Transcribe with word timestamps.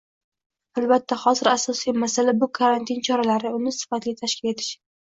Albatta, 0.81 1.17
hozir 1.25 1.51
asosiy 1.53 1.97
masala- 2.05 2.35
bu 2.45 2.51
karantin 2.61 3.07
choralari, 3.11 3.57
uni 3.61 3.79
sifatli 3.79 4.21
tashkil 4.25 4.55
etish 4.57 4.79